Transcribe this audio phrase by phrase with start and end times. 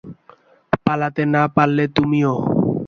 [0.85, 2.33] পালাতে না পারলে তুমিও।